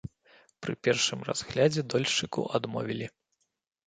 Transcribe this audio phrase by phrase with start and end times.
[0.65, 3.07] Пры першым разглядзе дольшчыку адмовілі.